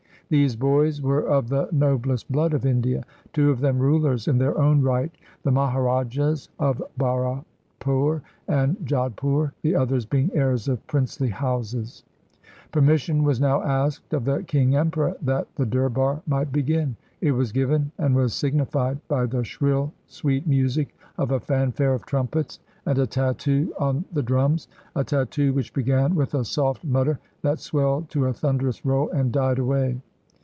These 0.31 0.55
boys 0.55 1.01
were 1.01 1.27
of 1.27 1.49
the 1.49 1.67
noblest 1.73 2.31
blood 2.31 2.53
of 2.53 2.65
India, 2.65 3.03
two 3.33 3.51
of 3.51 3.59
them 3.59 3.79
rulers 3.79 4.29
in 4.29 4.37
their 4.37 4.57
own 4.57 4.81
right, 4.81 5.11
the 5.43 5.51
Maharajahs 5.51 6.47
of 6.57 6.81
Bharatpur 6.97 8.21
and 8.47 8.77
Jodhpur, 8.85 9.51
the 9.61 9.75
others 9.75 10.05
being 10.05 10.31
heirs 10.33 10.69
of 10.69 10.87
princely 10.87 11.27
houses. 11.27 12.05
252 12.71 13.19
THE 13.19 13.19
CORONATION 13.19 13.19
DURBAR 13.19 13.27
OF 13.27 13.27
191 13.27 13.27
1 13.27 13.27
Permission 13.27 13.27
was 13.27 13.41
now 13.41 13.63
asked 13.83 14.13
of 14.13 14.23
the 14.23 14.43
King 14.45 14.75
Emperor 14.77 15.15
that 15.21 15.53
the 15.57 15.65
Durbar 15.65 16.21
might 16.25 16.53
begin. 16.53 16.95
It 17.19 17.33
was 17.33 17.51
given, 17.51 17.91
and 17.97 18.15
was 18.15 18.31
signified 18.33 19.01
by 19.09 19.25
the 19.25 19.43
shrill 19.43 19.91
sweet 20.07 20.47
music 20.47 20.95
of 21.17 21.31
a 21.31 21.41
fanfare 21.41 21.93
of 21.93 22.05
trumpets 22.05 22.61
and 22.85 22.97
a 22.97 23.05
tattoo 23.05 23.73
on 23.77 24.05
the 24.13 24.23
drums— 24.23 24.69
a 24.95 25.03
tattoo 25.03 25.51
which 25.51 25.73
began 25.73 26.15
with 26.15 26.33
a 26.33 26.45
soft 26.45 26.85
mutter 26.85 27.19
that 27.41 27.59
swelled 27.59 28.09
to 28.11 28.27
a 28.27 28.33
thunderous 28.33 28.85
roll, 28.85 29.09
and 29.09 29.33
died 29.33 29.59
away. 29.59 29.99